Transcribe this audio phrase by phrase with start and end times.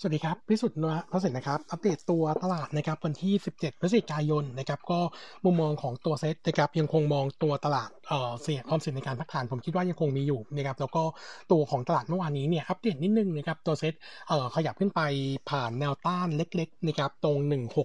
[0.00, 5.00] สวัสดีครับ พิสุทธิ์นะพระสินนะครับ อัปเดตตัวตลาดนะครับวันที่ 17 พฤศจิกายนนะครับ ก็
[5.44, 11.02] มุมมองของตัวเซ็ตนะครับยังคงมองตัวตลาด เออเสี่ยงความเสี่ยงในการพักฐานผมคิดว่ายังคงมีอยู่นะครับแล้วก็
[11.52, 13.94] ตัวของตลาดเมื่อวานนี้เนี่ยอัปเดตนิดนึงนะครับตัวเซ็ต
[14.28, 15.00] เอ่อขยับขึ้นไป
[15.50, 17.36] ผ่านแนวต้านเล็กๆนะครับตรง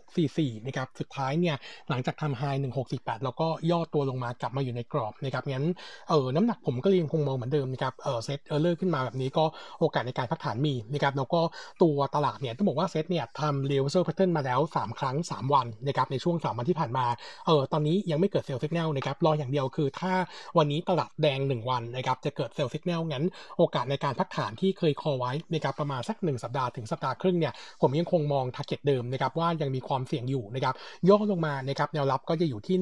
[0.09, 1.55] 1644นะครับสุดท้ายเนี่ย
[1.89, 2.41] หลังจากทำ high
[2.83, 5.65] 1648 แล้วก็ย่อตัวลงมากลับมาอยู่ในกรอบนะครับงั้น
[6.09, 9.45] เออน้ำหนักผมก็ยังคงมองเหมือนเดิมนะครับเออเซ็ตเออเลอร์ขึ้นมาแบบนี้ก็
[9.79, 11.41] โอกาสในการพักฐานมีนะครับแล้วก็
[11.81, 17.05] ตัวตลาดเนี่ยต้องบอกว่าเซตเนี่ยทำ reversal pattern มาแล้ว 3 ครั้ง 3 วันนะครับในช่วง3วันที่ผ่านมา
[17.45, 20.12] เออตอนนี้ยังไม่เกิด sell สัญญาณนะครับรออย่างเดียวคือถ้า
[20.57, 23.25] วันนี้ตลาดแดง 1 วันนะครับจะเกิด sell สัญญาณงั้น
[23.57, 30.73] โอกาสในการพักฐานที่เคย call ไว้นะครับประมาณสัก 1 สัปดาห์ถึงสัปดาห์ครึ่งเนี่ยผมยังคงมอง target เดิมนะครับว่ายังมีความเสี่ยงอยู่นะครับ
[31.09, 32.75] ย่อลงมานะครับแนวรับก็จะอยู่ที่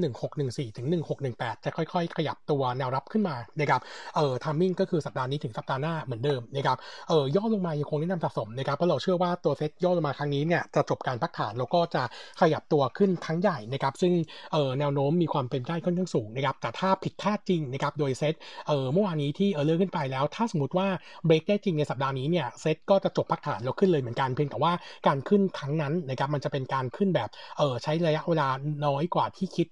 [0.71, 0.87] 1614ถึง
[1.25, 3.81] 1618 จะค่อยๆ ขยับตัวแนวรับขึ้นมานะครับ
[4.15, 6.77] เออทามมิ่งก็คือสัปดาห์นี้ถึงสัปดาห์หน้าเหมือนเดิมนะครับ
[7.09, 12.03] เออย่อลงมายังคงแนะนำสะสมนะครับเพราะเราเชื่อว่าตัวเซ็ตย่อลงมาครั้งนี้เนี่ยจะจบการพักฐานแล้วก็จะ
[12.41, 14.13] ขยับตัวขึ้นครั้งใหญ่นะครับซึ่ง
[14.53, 18.35] เออแนวโน้มมีความเป็นได้ค่อนข้างสูงนะครับแต่ถ้าผิดคาดจริงนะครับโดยเซต
[18.67, 20.87] เออเมื่อวานนี้ที่เออเลื่อนขึ้นไปแล้ว ถ้าสมมติว่า
[21.25, 24.73] เบรกได้จริงในสัปดาห์นี้เนี่ยเซตก็จะจบพักฐานแล้วขึ้นเลยเหมือนกันเพียงแต่ว่า
[25.07, 28.47] การขึ้นครั้งนั้นนะครับมันจะเป็นการขึ้นแบบเออใช้ระยะเวลา
[28.85, 29.67] น้อยกว่าที่คิด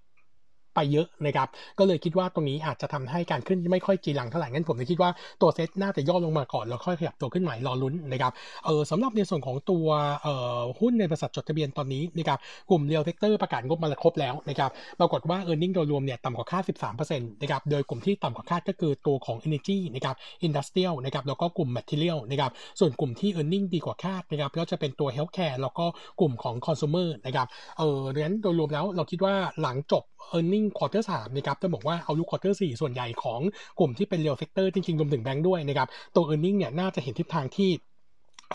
[0.76, 1.48] ไปเยอะนะครับ
[1.80, 5.12] ก็เลยคิดว่าตรงนี้อาจจะทำให้การขึ้นไม่ค่อยจีรังเท่าไหร่งั้นผมเลยคิดว่า
[5.42, 8.32] ตัวเซ็ตน่าจะย่อลงมาก่อนแล้วค่อยขยับตัวขึ้นใหม่รอลุ้นนะครับ
[8.66, 9.86] เออสำหรับในส่วนของตัว
[10.24, 12.40] เอ่อหุ้นในบริษัทจดทะเบียนตอนนี้นะครับ
[12.70, 16.64] กลุ่ม real sector ประกาศงบมาครบแล้วนะครับปรากฏว่า e a r n i n g โดยรวมเนี่ยต่ำกว่าคาด
[16.98, 25.10] 13%นะครับโดยกลุ่มที่ต่ำกว่าคาดก็คือตัวของ Energy นะครับ Industrial นะครับแล้วก็กลุ่ม Material นะครับส่วนกลุ่มที่ e a r n i n g ดีกว่าคาดนะครับก็จะเป็นตัว
[25.16, 25.86] Healthcare แล้วก็
[26.20, 30.04] กลุ่มของ Consumer นะครับเออดังนั้นโดยรวมแล้วเราคิดว่าหลังจบ
[30.38, 33.40] e a r n i n g quarter 3นะครับจะบอกว่าเอาลุก quarter 4ส่วนใหญ่ของ
[33.80, 37.70] กลุ่มที่เป็น real sector จริงๆรวมถึงแบงค์ด้วยนะครับตัว e a r n i n g เนี่ยน่าจะเห็นทิศทางที่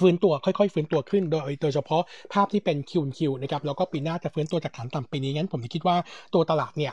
[0.00, 5.96] ฟื้นตัวค่อยๆฟื้นตัวขึ้นโดยโดยเฉพาะภาพที่เป็น Q Q นะครับแล้วก็ปีหน้าจะฟื้นตัวจากฐานต่ำปีนี้งั้นผมคิดว่า
[6.34, 6.92] ตัวตลาดเนี่ย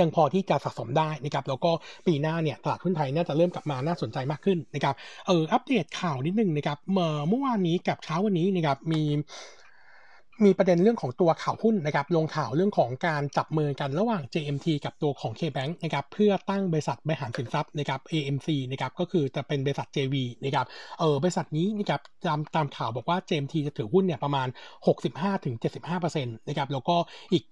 [0.00, 1.70] ยังพอที่จะสะสมได้นะครับแล้วก็
[2.06, 4.94] ปีหน้าเนี่ยตลาดหุ้นไทยน่าจะเริ่มกลับมาน่าสนใจมากขึ้นนะครับ
[5.26, 9.02] เอออัปเดตข่าวนิดนึงนะครับเมื่อเมื่อวานนี้กับเช้าวันนี้นะครับมี
[10.44, 20.66] มีประเด็นเรื่องของตัวข่าวหุ้นนะครับลงข่าวเรื่องของการจับมือกันระหว่าง JMT กับตัวของ KBank นะครับเพื่อตั้งบริษัทบริหารสินทรัพย์นะครับ AMC นะครับก็คือจะเป็นบริษัท JV นะครับ
[20.98, 24.48] เออบริษัทนี้นะครับตามตามข่าวบอกว่า JMT จะถือหุ้นเนี่ยประมาณ
[25.26, 26.96] 65-75%นะครับแล้วก็
[27.32, 27.44] อีก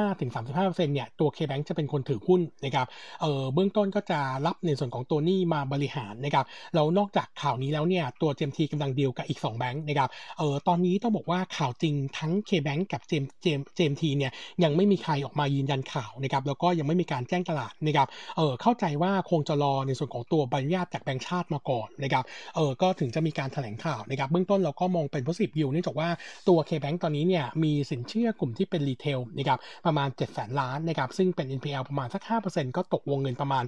[0.00, 2.86] 25-35%เนี่ยตัว KBank จะเป็นคนถือหุ้นนะครับ
[3.20, 6.44] เออเบื้องต้นก็จะรับในส่วนของตัวนี้มาบริหารนะครับ
[6.74, 10.08] แล้วนอกจากข่าวนี้แล้วเนี่ยตัว JMT กำลังดีลกับอีก 2 แบงค์นะครับ
[10.38, 14.32] เออตอนนี้ต้องบอกว่าข่าวจริงทั้ง KBank กับเจมเจมเจมทีเนี่ย
[14.64, 22.24] ยังไม่มีใครออกมายืนยันข่าวนะครับแล้วก็ยังไม่มีการแจ้งตลาดนะครับเออเข้าใจว่าคงจะรอในส่วนของตัวใบอนุญาตจากแบงก์ชาติมาก่อนนะครับ
[22.56, 26.08] เออก็ถึงจะมีการแถลงข่าวนะครับเบื้องต้นเราก็มองเป็น positive view เนื่องจากว่า
[26.48, 33.64] ตัว KBank ตอนนี้เนี่ยมีสินเชื่อกลุ่มที่เป็นรีเทลนะครับประมาณ7แสนล้านนะครับซึ่งเป็น NPL ประมาณสัก 5%ก็ตกวงเงินประมาณ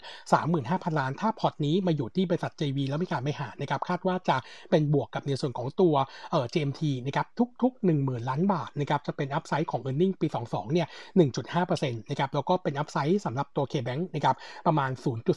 [0.48, 4.36] 35,000 ล้าน ถ้าพอร์ตนี้มาอยู่ที่บริษัท JV แล้วมีการบริหารนะครับคาดว่าจะ
[4.70, 5.94] เป็นบวกกับในส่วนของตัว
[6.30, 7.26] เออ JMT นะครับ
[7.62, 10.86] ทุกๆ 10,000ล้านบาทนะครับจะเป็นอัพไซด์ของ e a r n i n g ปี 22 เนี่ย
[11.28, 14.90] 1.5%นะครับแล้วก็เป็น upside สำหรับตัว KBank นะครับประมาณ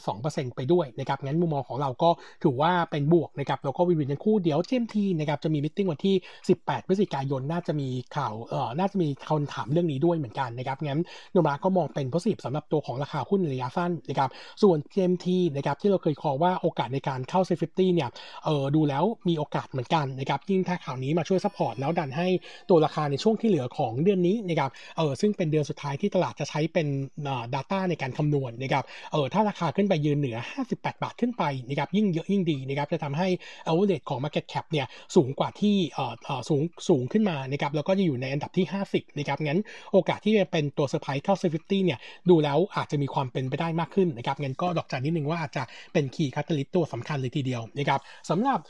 [0.04, 2.10] 0.2%ไปด้วยนะครับงั้นมุมมองของเราก็
[2.42, 6.16] ถือว่าเป็นบวกนะครับแล้วก็ win-win ทั้งคู่เดี๋ยว JMT นะครับจะมี meeting วันที่
[6.54, 11.00] 18 พฤศจิกายนน่าจะมีข่าวเอ่อน่าจะมีคนถามเรื่องนี้ด้วยเหมือนกันนะครับงั้น
[11.34, 14.30] โนมูระก็มองเป็น positive สำหรับตัวของราคาหุ้นระยะสั้นนะครับ
[14.62, 18.10] ส่วน JMT นะครับที่เราเคย call ว่าโอกาสในการเข้า SET Fifty เนี่ย
[18.44, 22.28] เออดูแล้วมีโอกาสเหมือนกันนะครับยิ่งถ้าข่าวนี้มาช่วย support แล้วดันให้
[22.70, 26.86] ตัวราคาในช่วงที่เหลือของเดือนนี้นะครับเออซึ่งเป็นเดือนสุดท้ายที่ตลาดจะใช้เป็น
[27.28, 30.36] อ่า data ในการคำนวณนะครับเออถ้าราคาขึ้นไปยืนเหนือ
[30.70, 33.28] 58 บาทขึ้นไปนะครับยิ่งเยอะยิ่งดีนะครับจะทำให้
[33.70, 34.86] average ของ market cap เนี่ย
[35.16, 39.60] สูงกว่าที่เออเออสูงสูงขึ้นมานะครับแล้วก็จะอยู่ในอันดับที่ 50นะครับงั้น
[39.92, 41.98] โอกาสที่จะเป็นตัวเซอร์ไพรส์เข้า SET Fifty เนี่ย
[42.30, 48.60] ดูแล้วอาจจะมีความเป็นไปได้มากขึ้นนะครับงั้นก็ดอกจันนิดนึงว่าอาจจะเป็น key catalyst ตัวสำคัญเลยทีเดียวนะครับสำหรับ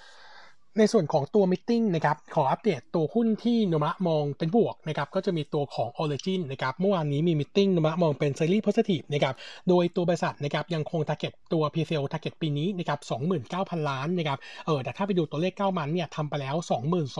[0.78, 9.34] ในส่วนของตัว meeting นะครับขออัปเดตตัวหุ้นที่โนมูระมองเป็นบวกนะครับก็จะมีตัวของ Origin นะครับเมื่อวานนี้มี meeting โนมูระมองเป็น slightly positive นะครับ
[9.68, 12.98] โดยตัวบริษัทนะครับยังคง target ตัว presale target ปีนี้นะครับ
[13.44, 16.56] 29,000 ล้านนะครับเออแต่ถ้าไปดูตัวเลข9 month เนี่ยทำไปแล้ว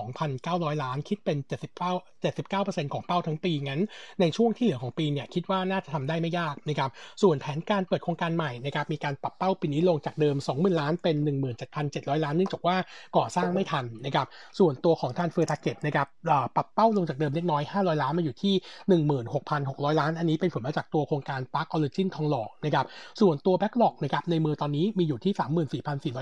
[0.09, 1.39] 22,900 ล้านคิดเป็น
[1.83, 3.81] 79 79%ของเป้าทั้งปีงั้น
[4.21, 6.91] ในช่วงที่เหลือของปีเนี่ยคิดว่าน่าจะทำได้ไม่ยากนะครับ
[7.23, 11.17] ส่วนแผนการเปิดโครงการใหม่นะครับมีการปรับเป้าปีนี้ลงจากเดิม 20,000 ล้านเป็น
[11.71, 12.77] 17,700 ล้านเนื่องจากว่า
[13.17, 14.27] ก่อสร้างางไม่ทันนะครับ
[14.59, 16.07] ส่วนตัวของ transfer target นะครับ
[16.57, 18.55] ปรับเป้าลงจากเดิมเล็กน้อย 500 ล้านมาอยู่ที่
[19.27, 22.87] 16,600 ล้าน อันนี้เป็นผลมาจากตัวโครงการปาร์คออริจินทองหล่อนะครับ
[23.21, 25.33] ส่วนตัว backlog นะครับในมือตอนนี้มีอยู่ที่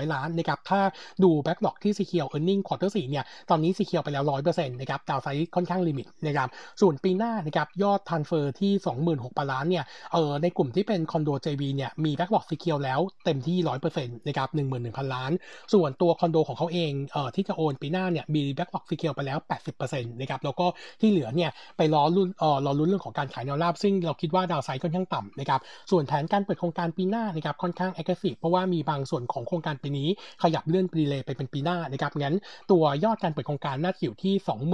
[0.01, 0.79] 34,400 ล้านนะครับถ้า
[1.23, 6.49] ดู backlog ที่ secure earning quarter สี่เนี่ยตอนนี้ secure ไปแล้ว 100%นะครับ downside ค่อนข้าง limit นะครับ
[6.81, 8.71] ส่วนปีหน้านะครับยอด transfer ที่
[9.15, 9.83] 26,000 ล้านเนี่ย
[10.13, 13.57] เออในกลุ่มที่เป็นคอนโด JV เนี่ยมี backlog secure แล้วเต็มที่
[13.93, 14.49] 100%นะครับ
[14.81, 15.31] 11,000 ล้าน
[15.73, 19.37] ส่วนตัวคอนโดของเขาเองเออที่จะโอนปีหน้าเนี่ยมี backlog secure ไปแล้ว
[19.77, 20.65] 80%นะครับแล้วก็
[21.01, 25.59] ที่เหลือเนี่ยไปรอลุ้นเออรอลุ้นเรื่องของการขายแนวราบซึ่งเราคิดว่า downside ค่อนข้างต่ำนะครับ
[25.91, 30.07] ส่วนแผนการเปิดโครงการปีหน้านะครับค่อนข้าง aggressive เพราะว่ามีบางส่วนของโครงการปีนี้
[30.43, 32.35] ขยับเลื่อนปีเลยไปเป็นปีหน้านะครับงั้น
[32.71, 34.33] ตัวยอดการเปิดโครงการน่าจะอยู่ที่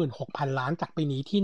[0.10, 1.40] 26,000 ล้าน จากปีนี้ที่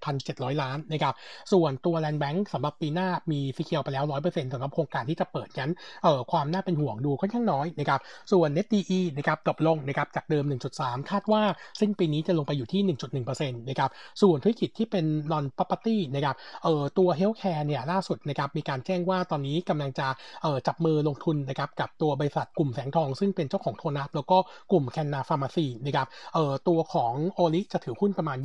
[0.00, 1.14] 17,700 ล้านนะครับ
[1.52, 5.72] ส่วนตัว Land Bank สำหรับปีหน้ามีซีเคียวไปแล้ว 100%สำหรับโครงการที่จะเปิดงั้น
[6.02, 8.00] เอ่อความน่าเป็นห่วงดูค่อนข้างน้อยนะครับ
[8.32, 10.44] ส่วน Net DE นะครับตกลงนะครับจากเดิม
[10.78, 11.42] 1.3 คาดว่า
[11.80, 13.90] สิ้นปีนี้จะลงไปอยู่ที่ 1.1%นะครับ
[14.22, 20.06] ส่วนธุรกิจที่เป็น non property นะครับเอ่อตัว healthcare เนี่ยล่าสุดนะครับมีการแจ้งว่าตอนนี้กำลังจะ
[20.42, 24.38] เอ่อจับมือลงทุนนะครับกับตัวบริษัทกลุ่มแสงทอง ซึ่งเป็นเจ้าของโทนัสแล้วก็
[24.72, 28.38] กลุ่มแคนนาฟาร์มาซีนะครับเอ่อตัวของโอลิจะถือหุ้นประมาณ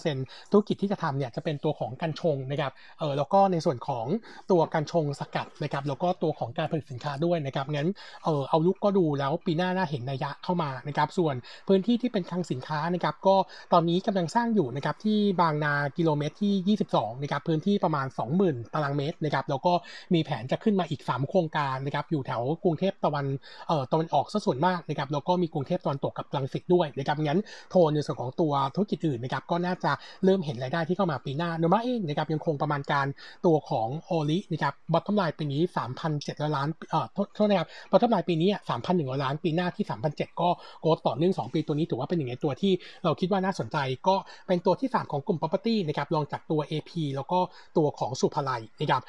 [0.00, 4.06] 25%ธุรกิจที่จะทำเนี่ยจะเป็นตัวของการชงนะครับเออแล้วก็ในส่วนของ
[4.50, 7.88] ตัวการชงสกัดนะครับแล้วก็ตัวของการผลิตสินค้าด้วยนะครับงั้น
[8.24, 11.36] เออเอาลุกก็ดูแล้วปีหน้าน่าเห็นนัยยะเข้ามานะครับส่วน
[11.68, 13.36] พื้นที่ที่เป็นคลังสินค้านะครับก็
[13.72, 18.06] ตอนนี้กำลังสร้างอยู่นะครับที่บางนากิโลเมตรที่ 22นะครับพื้นที่ประมาณ
[18.40, 19.72] 20,000 ตารางเมตรนะครับแล้วก็
[20.14, 23.26] มีแผนจะขึ้นมาอีก 3 โครงการนะครับอยู่แถวกรุงเทพตะวัน
[23.68, 27.40] เอ่อตะวันออกซะส่วนมากนะครับแล้วก็มีกรุงเทพตะวันตกกับรังสิตด้วยนะครับงั้น
[27.70, 29.92] โทนในส่วนของตัวธุรกิจอื่นนะครับก็น่าจะ
[30.24, 33.06] เริ่มเห็นรายได้ที่เข้ามาปีหน้าโนมาเองนะครับยังคงประมาณการ
[33.46, 35.62] ตัวของโอลินะครับบอททอมไลน์ปีนี้
[36.08, 38.48] 3,700 ล้านเอ่อโทษนะครับ bottom line ปีนี้
[38.86, 40.48] 3,100 ล้าน ปีหน้าที่ 3,700ก็
[40.80, 42.72] growth ต่อเนื่อง2 ปีตัวนี้ถือว่าเป็นหนึ่งในตัวที่
[43.04, 43.76] เราคิดว่าน่าสนใจ
[44.08, 44.16] ก็
[44.48, 47.38] เป็นตัวที่ 3 ของกลุ่ม property นะครับรองจากตัว AP แล้วก็
[47.76, 49.02] ตัวของศุภาลัยนะครับ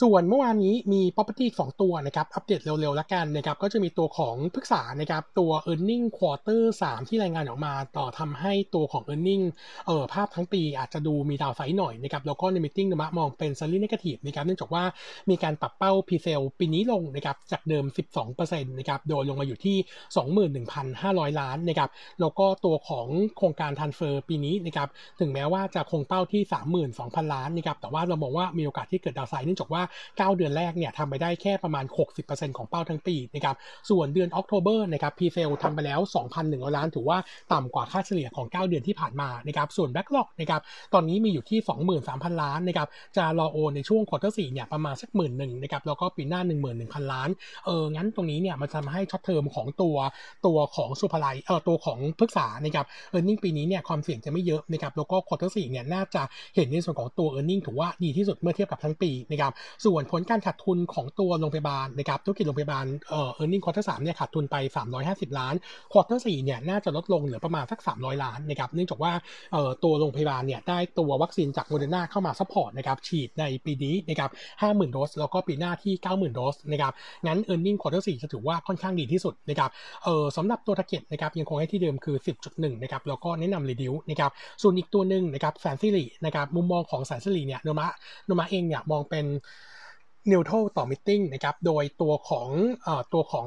[0.00, 9.14] ส่วนเมื่อวานนี้มี property สองตัวนะครับอัปเดตเร็วๆแล้วกันนะครับก็จะมีตัวของพฤกษานะครับตัว e a r n i n g quarter 3 ที่รายงานออกมา ต่อทำให้ตัวของ e
[9.14, 9.44] a r n i n g
[9.86, 14.84] เอ่อภาพทั้งปีอาจจะดูมี downside หน่อยนะครับแล้วก็ใน meeting มองเป็น slightly negative นะครับเนื่องจากว่า
[15.30, 17.84] มีการปรับเป้า p ีเซลปีนี้ลงนะครับจากเดิม
[18.26, 19.76] 12%นะครับโดยลงมาอยู่ที่
[20.74, 21.90] 21,500 ล้านนะครับ
[22.20, 23.06] แล้วก็ตัวของ
[23.36, 24.88] โครงการ transfer ปีนี้นะครับ
[25.20, 26.42] ถึงแม้ว่าจะคงเป้าที่
[26.88, 31.84] 32,000 ล้านนะครับแต่ว่าเรามองว่ามีโอกาสที่เกิด downside เนื่องจากว่า9 เดือนแรกเนี่ยทำไปได้แค่ประมาณ
[32.20, 33.56] 60%ของเป้าทั้งปีนะครับ
[33.90, 36.00] ส่วนเดือน October นะครับ presale ทำไปแล้ว
[36.38, 37.18] 2,100 ล้าน ถือว่า
[37.52, 40.60] ต่ำกว่าค่าเฉลี่ยของ 9 เดือนที่ผ่านมานะครับส่วน backlog นะครับ
[40.94, 41.58] ตอนนี้มีอยู่ที่
[42.00, 46.40] 23,000 ล้านนะครับจะรอโอนในช่วง quarter สี่เนี่ยประมาณสักหมื่นหนึ่งนะครับแล้วก็ปีหน้า
[46.76, 47.28] 11,000 ล้าน
[47.66, 49.96] เอองั้นตรงนี้เนี่ยมันทำให้ short term ของตัว
[50.46, 56.22] ตัวของศุภาลัยเออตัวของพฤกษานะครับ earning ปีนี้เนี่ยความเสี่ยงจะไม่เยอะนะครับแล้วก็ quarter สี่เนี่ยน่าจะ
[56.54, 59.52] เห็นในส่วนของตัว earning ถือว่าดีที่สุดเมื่อเทียบกับทั้งปีนะครับ
[59.84, 64.56] ส่วนผลการขาดทุนของตัวโรงพยาบาลนะครับธุรกิจโรงพยาบาลเอ่อ earning quarter สามเนี่ยขาดทุนไป
[64.96, 65.54] 350 ล้าน
[65.92, 69.12] quarter สี่เนี่ยน่าจะลดลงเหลือประมาณสัก 300 ล้านนะครับเนื่องจากว่า
[69.52, 74.30] เอ่อตัวโรงพยาบาลเนี่ยได้ตัววัคซีนจากโมเดอร์นาเข้ามา support นะครับฉีดในปีนี้นะครับ
[74.60, 76.92] 50,000โดสแล้วก็ปีหน้าที่ 90,000โดสนะครับ
[77.26, 79.70] งั้น earning quarter สี่จะถือว่าค่อนข้างดีที่สุดนะครับ
[80.04, 82.16] เอ่อสำหรับตัว target นะครับยังคงให้ที่เดิมคือ
[82.50, 84.30] 10.1นะครับแล้วก็แนะนำ reduce นะครับ
[84.62, 87.88] ส่วนอีกตัวหนึ่งนะครับแสนสิรินะครับมุมมองของแสนสิริเนี่ยโนมูระ
[88.26, 89.24] โนมูระเองเนี่ยมองเป็น
[90.30, 92.48] neutral ต่อ meeting นะครับ โดยตัวของ
[92.86, 93.46] อตัวของ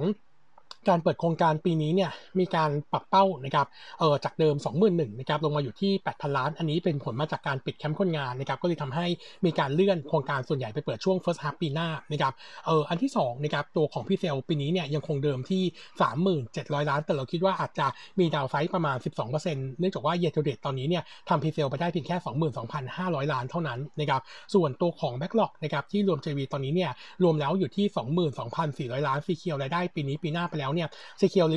[0.88, 3.68] การเปิดโครงการปีนี้เนี่ยมีการปรับเป้านะครับ
[4.00, 4.56] เออจากเดิม
[4.88, 9.06] 21,000นะครับลงมาอยู่ที่ 8,000 ล้าน อันนี้เป็นผลมาจากการปิดแคมป์คนงานนะครับก็เลยทำให้
[9.46, 12.34] มีการเลื่อนโครงการส่วนใหญ่ไปเปิดช่วง first half ปีหน้านะครับ
[12.66, 15.64] เอออันที่2นะครับตัวของ presale ปีนี้เนี่ยยังคงเดิมที่
[16.26, 17.88] 3,700 ล้าน แต่เราคิดว่าอาจจะ
[18.20, 18.98] มี downside ประมาณ
[19.38, 22.18] 12%เนื่องจากว่าเย t เดตตอนนี้เนี่ยทำ presale ไปได้เพียงแค่
[22.72, 24.22] 22,500 ล้านเท่านั้นนะครับ
[24.54, 26.92] ส่วนตัวของ backlog นะครับที่รวม JV ตอนนี้เนี่ย
[27.24, 31.48] รวมแล้วอยู่ที่ 22,400 ล้าน secure รายได้ปีนี้ปีหน้าไปแล้วเนี่ยซีเคียว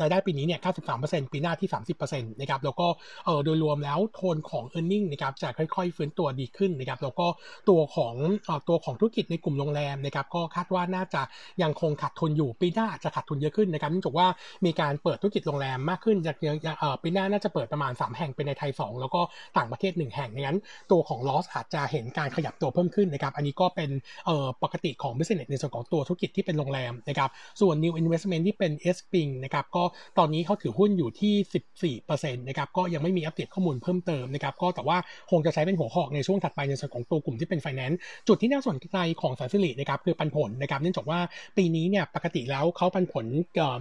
[0.00, 0.60] รายได้ปีนี้เนี่ย
[0.96, 1.68] 93%ปีหน้าที่
[2.02, 2.86] 30%นะครับ แล้วก็
[3.26, 7.26] เออโดยรวมแล้วโทนของ e a r n i n g นะครับจะค่อยๆ ฟื้นตัวดีขึ้นนะครับ แล้วก็
[7.68, 8.14] ตัวของ
[8.46, 11.22] เออตัวของธุรกิจในกลุ่มโรงแรมนะครับ ก็คาดว่าน่าจะ
[11.62, 14.26] ยังคงขาดทุนอยู่ ปีหน้าจะขาดทุนเยอะขึ้นนะครับเนื่องจากว่า
[14.66, 16.36] มีการเปิดธุรกิจโรงแรมมากขึ้นจาก
[16.78, 19.20] เออปีหน้าน่าจะเปิดประมาณ 3 แห่งเป็นในไทย 2 แล้วก็
[19.56, 20.58] ต่างประเทศ 1 แห่งงั้น
[20.90, 23.90] ตัวของ loss อาจจะเห็นการขยับตัวเพิ่มขึ้นนะครับอันนี้ก็เป็น
[24.26, 29.84] เออปกติของ business ในส่วนของตัวธุรกิจที่เป็นโรงแรมนะครับส่วน new investment ที่เป็น s p i n นะครับก็
[30.18, 34.96] ตอนนี้เขาถือหุ้นอยู่ที่ 14%นะครับก็ยังไม่มีอัปเดตข้อมูลเพิ่มเติมนะครับก็แต่ว่า
[35.30, 37.96] คงจะใช้เป็นหัวหอกในช่วงถัดไปในส่วนของตัวกลุ่มที่เป็น finance
[38.28, 41.20] จุดที่น่าสนใจของสายสิรินะครับคือปันผลนะครับเนื่องจากว่า
[41.56, 43.26] ปีนี้เนี่ยปกติแล้วเขาปันผล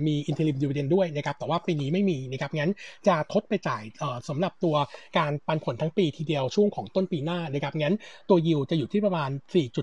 [0.08, 2.72] มี interim dividend ด้วยนะครับแต่ว่าปีนี้ไม่มีนะครับงั้น
[3.08, 3.84] จะทดไปจ่าย
[4.30, 4.76] สำหรับตัว
[5.18, 7.96] การปันผลทั้งปีทีเดียวช่วงของต้นปีหน้านะครับงั้น
[8.30, 9.30] ตัวยิวจะอยู่ที่ประมาณ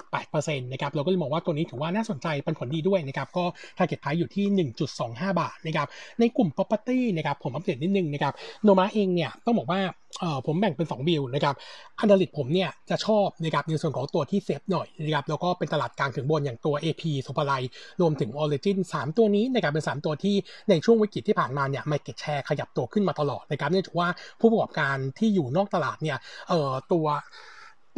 [0.03, 3.45] 4.8%นะครับเราก็เลยมองว่าตัวนี้ถือว่าน่าสนใจปันผลดีด้วยนะครับก็
[3.79, 4.47] target price อยู่ที่
[4.97, 5.89] 1.25 บาทนะครับ
[6.21, 8.33] ในกลุ่ม property นะครับผมอัปเดตนิดนึงนะครับ
[8.65, 9.81] โนมูระเองเนี่ยต้องบอกว่า
[10.21, 11.55] เออผมแบ่งเป็น2บิลนะครับ
[12.01, 17.63] อันดับผมเนี่ยจะชอบนะครับในส่วนของตัวที่ safe หน่อยนะครับแล้วก็เป็นตลาดกลางถึงบนอย่างตัว AP ศุภาลัย
[18.01, 20.37] รวมถึง Origin 3 ตัวนี้นะครับเป็น 3 ตัวที่
[20.71, 24.09] ในช่วงวิกฤตที่ผ่านมาเนี่ย market share ขยับตัวขึ้นมาตลอดนะครับเนื่องจากว่า
[24.41, 26.19] ผู้ประกอบการที่อยู่นอกตลาดเนี่ย
[26.49, 27.07] เออตัว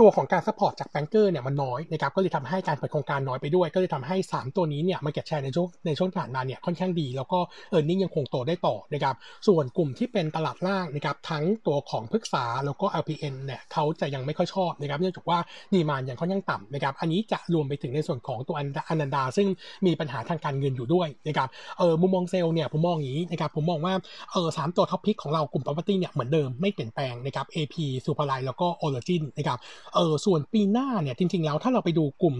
[0.00, 7.38] ตัวของการ support จาก banker เนี่ยมันน้อยนะครับก็เลยทำให้การเปิดโครงการน้อยไปด้วย ก็เลยทำให้ 3 ตัวนี้เนี่ย market share ในช่วงในช่วงผ่านมาเนี่ยค่อนข้างดี แล้วก็
[7.70, 9.14] earning ยังคงโตได้ต่อนะครับ
[9.46, 15.38] ส่วนกลุ่มที่เป็นตลาดล่างนะครับทั้งตัวของพฤกษาแล้วก็ LPN เนี่ยเขาจะยังไม่ค่อยชอบนะครับเนื่องจากว่า
[15.72, 18.56] demand ยังค่อนข้างต่ำนะครับอันนี้จะรวมไปถึงในส่วนของตัว
[18.88, 19.48] อนันดา ซึ่ง
[19.86, 23.94] มีปัญหาทางการเงินอยู่ด้วยนะครับเออมุมมองเซลล์เนี่ยผมมองอย่างนี้นะครับผมมองว่า
[24.32, 29.58] เออสามตัวท็อปพิกของเรากลุ่ม property เนี่ยเหมือนเดิมไม่เปลี่ยนแปลงนะครับ AP สุภาลัยแล้วก็ Origin นะครับ
[29.94, 32.36] เออส่วนปีหน้าเนี่ยจริง ๆ แล้วถ้าเราไปดูกลุ่ม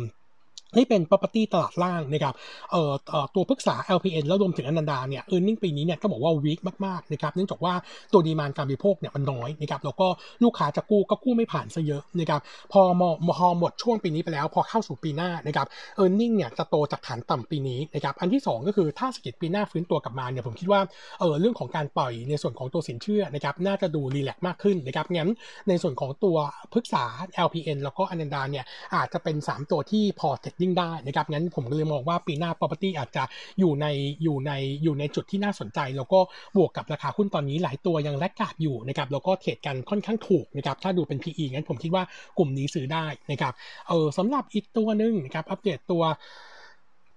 [0.77, 2.35] นี่เป็น property ตลาดล่างนะครับ
[2.71, 2.83] เอ่
[3.23, 7.75] อตัวพฤกษา LPN แล้วรวมถึงอนันดาเนี่ย e a r n i n g ปีนี้เนี่ยก็บอกว่า weak มากๆนะครับเนื่องจากว่า
[8.13, 10.07] ตัวดีมานการบริโภคเนี่ยมันน้อยนะครับแล้วก็
[10.45, 12.41] ลูกค้าจะกู้ก็กู้ไม่ผ่านซะเยอะนะครับ
[12.73, 13.03] พอม
[13.39, 15.67] พอหมดช่วงปีนี้ไปแล้ว พอเข้าสู่ปีหน้านะครับ
[16.03, 20.81] e a r n i n g เนี่ยจะโตจากฐานต่ำปีนี้นะครับอันที่ 2 ก็คือถ้าสกิจปีหน้าฟื้นตัวกลับมาเนี่ยผมคิดว่า
[21.21, 25.31] เออเรื่องของการปล่อยในส่วนของตัวสินเชื่อนะครับน่าจะดูรีแลกมากขึ้นนะครับงั้น
[25.69, 26.37] ในส่วนของตัว
[26.73, 27.05] พฤกษา
[27.47, 33.25] LPN แล้วก็อนันดาเนี่ยอาจจะเป็น 3 ตัวที่พอเทรยิ่งได้นะครับงั้นผมก็เลยมองว่าปีหน้า property อาจจะ
[33.61, 33.87] อยู่ใน
[34.23, 34.53] อยู่ใน
[34.83, 36.21] อยู่ในจุดที่น่าสนใจ แล้วก็
[36.57, 42.05] บวกกับราคาหุ้นตอนนี้หลายตัวยังแลกกาดอยู่นะครับแล้วก็เทรดกันค่อนข้างถูกนะครับถ้าดูเป็น PE งั้นผมคิดว่า
[42.39, 43.53] กลุ่มนี้ซื้อได้นะครับ
[43.89, 46.03] เออสำหรับอีกตัวหนึ่งนะครับอัปเดตตัว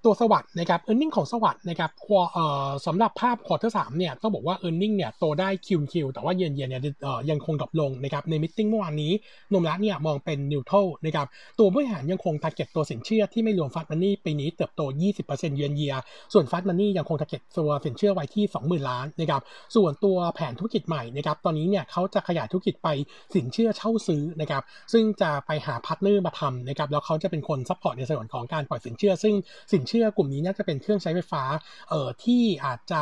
[0.05, 1.91] ตัวสวัสดิ์นะครับ earning ของสวัสดิ์นะครับ
[2.33, 11.27] เอ่อสำหรับภาพ quarter สามเนี่ยต้องบอกว่า earning เนี่ยโตได้ QoQ แต่ว่า YoY เนี่ยเอ่อยังคง drop ลงนะครับใน meeting เมื่อวานนี้โนมูระเนี่ยมองเป็น neutral นะครับ
[11.60, 14.81] ตัวบริหารยังคง target ตัวสินเชื่อที่ไม่รวม Fast Money ปีนี้เติบโต
[15.19, 15.94] 20% YoY
[16.33, 19.41] ส่วน Fast Money ยังคง target ตัวสินเชื่อไว้ที่ 20,000 ล้านนะครับ
[19.75, 22.88] ส่วนตัวแผนธุรกิจใหม่นะครับตอนนี้เนี่ยเขาจะขยายธุรกิจไป
[23.36, 29.36] สินเชื่อเช่าซื้อนะครับซึ่งจะไปหา partner มาทำนะครับแล้วเขาจะเป็นคน support ในส่วนของการปล่อยสินเชื่อ ซึ่ง
[29.74, 31.44] สินเชื่อกลุ่มนี้น่าจะเป็นเครื่องใช้ไฟฟ้า
[31.90, 32.94] เอ่อที่อาจจ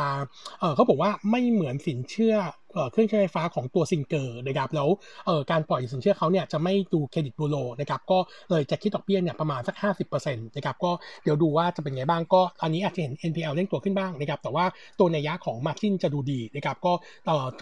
[0.60, 2.34] เออเขาบอกว่าไม่เหมือนสินเชื่อ
[2.92, 4.88] เครื่องใช้ไฟฟ้าของตัว Singer นะครับแล้ว
[5.50, 8.18] การปล่อยสินเชื่อเขาเนี่ยจะไม่ดูเครดิตบูโรนะครับก็
[8.50, 10.90] เลยจะคิดดอกเบี้ยเนี่ยประมาณสัก 50%นะครับก็
[11.22, 14.64] เดี๋ยวดูว่าจะเป็นไงบ้างก็อันนี้อาจจะเห็น NPL เร่งตัวขึ้นบ้างนะครับแต่ว่า
[14.98, 16.92] ตัวนัยยะของ Margin จะดูดีนะครับก็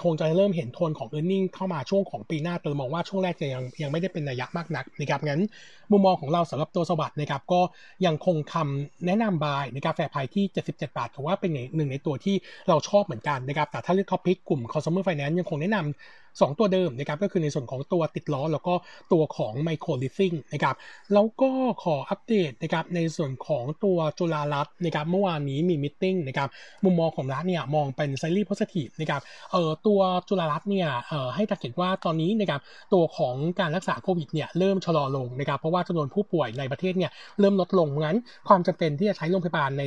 [0.04, 5.42] คงจะเริ่มเห็นโทนของ e a r n i n g เข้ามาช่วงของปีหน้าแต่มองว่าช่วงแรกจะยังยังไม่ได้เป็นนัยะมากนักนะครับงั้น
[5.90, 7.60] มุมมองของเราสำหรับตัวสวัสด์นะครับก็
[8.06, 12.36] ยังคงคำแนะนำบายในะครับแฟไพที่ 77 บาทถือว่าเป็นหนึ่งในตัวที่
[12.68, 14.62] เราชอบเหมือนกันนะครับแต่ถ้าเลือกท็อปพิกกลุ่ม
[15.00, 18.74] consumer finance ยังคงแนะนำ2 ตัวเดิมนะครับก็คือในส่วนของตัวติดล้อ แล้วก็
[19.12, 20.74] ตัวของไมโครลิซิ่งนะครับ
[21.14, 21.50] แล้วก็
[21.82, 26.48] ขออัปเดตนะครับในส่วนของตัวจุฬารัตน์นะครับเมื่อวานนี้มีมิ팅นะครับ
[26.84, 29.22] มุมมองของรัฐเนี่ยมองเป็นไซรีโพสิทีฟนะครับ
[29.52, 32.60] เอ่อตัวจุฬารัตน์เนี่ยเอ่อให้ตัดเห็นว่าตอนนี้นะครับ
[32.92, 37.10] ตัวของการรักษาโควิดเนี่ยเริ่มชะลอลงนะครับเพราะว่าจำนวนผู้ป่วยในประเทศเนี่ย
[37.40, 38.16] เริ่มลดลงงั้น
[38.48, 39.84] ความจำเป็นที่จะใช้โรงพยาบาลใน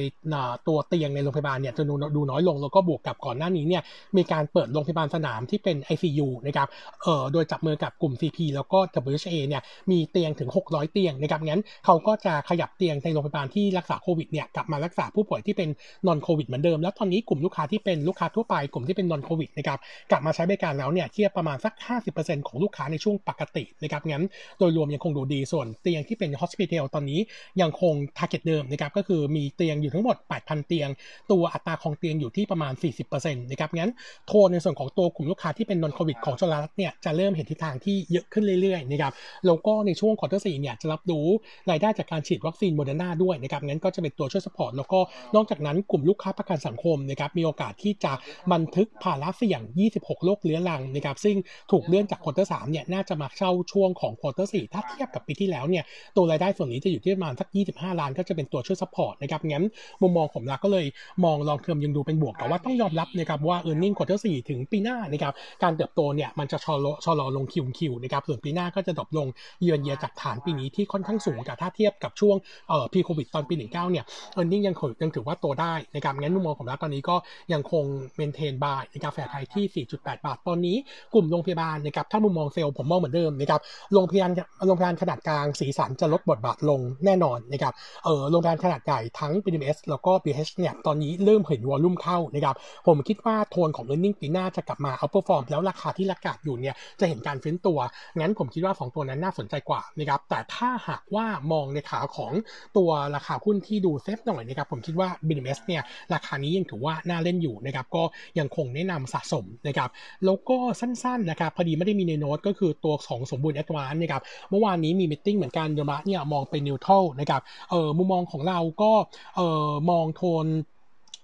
[0.68, 1.84] ตัวเตียงในโรงพยาบาลเนี่ยจะ
[2.16, 3.84] ดูน้อยลงแล้วก็บวกกับก่อนหน้านี้เนี่ย
[4.18, 6.68] มีการเปิดโรงพยาบาลสนามที่เป็น ICU นะครับ
[7.04, 9.62] เอ่อโดยจับมือกับกลุ่ม CP แล้วก็ WHA เนี่ย
[9.92, 15.70] มีเตียงถึง 600 เตียงนะครับงั้นเขาก็จะขยับเตียงในโรงพยาบาลที่รักษาโควิดเนี่ยกลับมารักษาผู้ป่วยที่เป็น
[16.08, 19.80] นอนโควิดเหมือนเดิม แล้วตอนนี้กลุ่มลูกค้าที่เป็นลูกค้าทั่วไปกลุ่มที่เป็นนอนโควิดนะครับ
[20.12, 21.74] กลับมาใช้บริการแล้วเนี่ยเทียบประมาณสัก
[22.12, 24.24] 50%ของลูกค้าในช่วงปกตินะครับงั้น
[24.60, 27.20] โดยรวมยังคงดูดีส่วนเตียงที่เป็น hospital ตอนนี้
[27.62, 30.90] ยังคง target เดิมนะครับก็คือมีเตียงอยู่ทั้งหมด 8,000 เตียง
[31.32, 32.74] ตัวอัตราของเตียงอยู่ที่ประมาณ
[33.08, 33.92] 40%นะครับงั้น
[34.28, 39.14] โทนในส่วนของตัวกลุ่มลูกค้าที่เป็นนอนโควิดของจุฬาเนี่ยจะเริ่มเห็นทิศทางที่เยอะขึ้นเรื่อยๆนะครับ
[39.46, 41.28] แล้วก็ในช่วงควอเตอร์สี่เนี่ยจะรับรู้
[41.70, 45.00] รายได้จากการฉีดวัคซีนโมเดอร์นาด้วยนะครับงั้นก็จะเป็นตัวช่วย support แล้วก็
[45.36, 48.14] นอกจากนั้นกลุ่มลูกค้าประกันสังคมนะครับมีโอกาสที่จะ
[48.54, 49.62] บันทึกภาระเสี่ยง
[49.94, 51.38] 26 โรคเรื้อรังนะครับซึ่ง
[51.72, 55.84] ถูกเลื่อนจาก quarter สามเนี่ยน่าจะมาเข้าช่วงของ quarter สี่ถ้าเทียบกับปีที่แล้วเนี่ย
[56.16, 59.64] ตัวรายได้ส่วนนี้จะอยู่ที่ประมาณสัก 25 ล้าน ก็จะเป็นตัวช่วย support นะครับงั้น
[60.02, 60.86] มุมมองผมละก็เลย
[61.26, 69.28] มอง long term ยังดูเป็นบวกแต่ว่าต้องยอมรับนะครับว่า e a r n i n g ควอเตอร์สี่ถึงปีหน้านะครับการเติบโตเนี่ยมันจะชะลอชะลอลง QoQ นะครับส่วนปีหน้าก็จะ drop ลง
[69.62, 72.36] เยือนเยียจากฐานปีนี้ที่ค่อนข้างสูงกับถ้าเทียบกับช่วง
[72.70, 77.16] เอ่อพีโควิดตอนปี19เนี่ยเออร์เน็งยังยังถือว่าโตได้นะครับงั้นมุมมองของเราตอนนี้ก็
[77.54, 77.84] ยังคง
[78.16, 80.78] เมนเทนบายในะครับแฟไทยที่ 4.8 บาท ตอนนี้
[81.14, 83.62] กลุ่มโรงพยาบาลนะครับถ้ามุมมองเซลล์ผมมองเหมือนเดิมนะครับ
[83.94, 84.32] โรงพยาบาล
[84.66, 87.74] โรงพยาบาลขนาดกลางสีสันจะลดบทบาทลงแน่นอนนะครับ
[88.06, 92.56] เออโรงพยาบาลขนาดใหญ่ทั้ง BMS แล้วก็ BH เนี่ยตอนนี้เริ่มเห็นวอลลุ่มเข้านะครับ
[92.88, 97.80] ผมคิดว่าโทนของ e a r n i n g ปีหน้าจะกลับมา outperform แล้วราคาที่ระกาศอยู่เนี่ยจะเห็นการฟื้นตัว
[98.20, 102.32] งั้นผมคิดว่า 2 ตัวนั้นน่าสนใจกว่านะครับแต่ถ้าหากว่ามองในขาของ
[102.78, 105.84] ตัวราคาหุ้นที่ดู safe หน่อยนะครับผมคิดว่า BDMS เนี่ย
[106.14, 108.04] ราคานี้ยังถือว่าน่าเล่นอยู่นะครับก็
[108.40, 109.90] ยังคงแนะนำสะสมนะครับ
[110.26, 117.42] แล้วก็สั้นๆนะครับพอดีไม่ได้มีในโน้ตก็คือตัวของสมบูรณ์ Advance นะครับเมื่อวานนี้มี meeting เหมือนกันเดมะเนี่ยมองเป็น neutral นะครับ
[117.72, 118.92] เออมุมมองของเราก็
[119.36, 120.46] เออมอง tone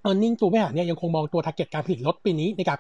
[0.10, 2.80] earning ตัวบริหารเนี่ยยังคงมองตัว t a r g e t การผลิตรถปีนี้นะครับ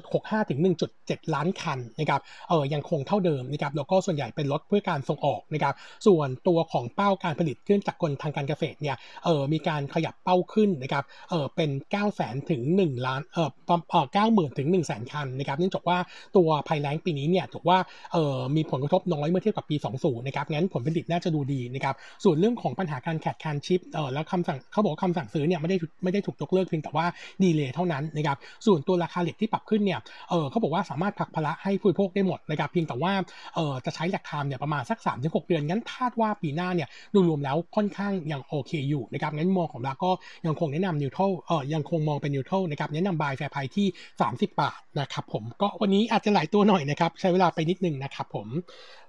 [0.00, 0.60] 1.65 ถึง
[0.96, 5.74] 1.7 ล้านคันนะครับเออยังคงเท่าเดิมนะครับแล้วก็ส่วนใหญ่เป็นรถเพื่อการส่งออกนะครับ
[6.06, 13.50] ส่วนตัวของเป้าการผลิตเครื่องจักรกลทางการเกษตรเนี่ยเออมีการขยับเป้าขึ้นนะครับเออเป็น 9 0 0 0 0ถึง 1 ล้านเออ
[13.90, 15.98] เออ90,000ถึง 1 0 0 0 0 0คันนะครับเนื่องจากว่า
[16.36, 17.78] ตัวภัยแล้งปีนี้เนี่ยถือว่า
[18.12, 21.94] เออมีผลกระทบน้อยเมื่อเทียบกับปี 20 นะครับงั้นผลผลิตน่าจะดูดีนะครับ
[22.24, 27.06] ส่วนเรื่องของปัญหาการแข่งขันชิปเออแล้วคำสั่งเขาบอกคำสั่งซื้อเนี่ยไม่ได้ไม่ได้ถูกยกเลิกเพียงแต่ว่า
[27.42, 30.00] delay เท่านั้นนะครับส่วนตัวราคาเหล็กที่ปรับขึ้นเนี่ย
[30.30, 33.12] เออเขาบอกว่าสามารถผลักภาระให้ผู้บริโภคได้หมดนะครับเพียงแต่ว่า
[33.54, 40.10] เออจะใช้ lag time เนี่ยประมาณสัก3กเดือนงั้นคาดว่าปีหน้าเนี่ยดูรวมแล้วค่อนข้างยังโอเคอยู่นะครับงั้นมองของเราก็
[40.46, 43.86] ยังคงแนะนำ neutral เออยังคงมองเป็น neutral นะครับแนะนำ buy fair price ที่
[44.20, 48.48] 30 บาทนะครับผมก็วันนี้อาจจะหลายตัวหน่อยนะครับใช้เวลาไปนิดนึงนะครับผม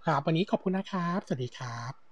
[0.05, 2.10] ครับวันนี้ขอบคุณนะครับ สวัสดีครับ